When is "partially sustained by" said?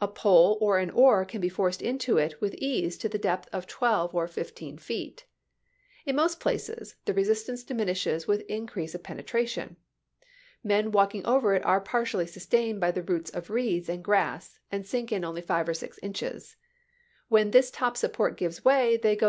11.80-12.90